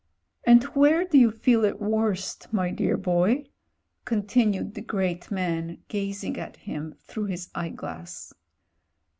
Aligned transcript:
"And 0.47 0.63
where 0.73 1.03
do 1.05 1.15
you 1.19 1.29
feel 1.29 1.63
it 1.63 1.79
worst, 1.79 2.51
my 2.51 2.71
dear 2.71 2.97
boy?" 2.97 3.43
continued 4.05 4.73
the 4.73 4.81
great 4.81 5.29
man, 5.29 5.77
gazing 5.89 6.39
at 6.39 6.57
him 6.57 6.95
through 7.03 7.25
his 7.25 7.51
eyeglass. 7.53 8.33